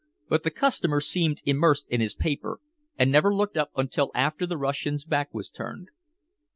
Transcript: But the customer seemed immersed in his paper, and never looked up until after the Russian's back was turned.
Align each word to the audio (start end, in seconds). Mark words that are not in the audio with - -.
But 0.27 0.41
the 0.41 0.49
customer 0.49 0.99
seemed 0.99 1.43
immersed 1.45 1.87
in 1.89 2.01
his 2.01 2.15
paper, 2.15 2.59
and 2.97 3.11
never 3.11 3.31
looked 3.35 3.55
up 3.55 3.69
until 3.75 4.09
after 4.15 4.47
the 4.47 4.57
Russian's 4.57 5.05
back 5.05 5.31
was 5.31 5.51
turned. 5.51 5.89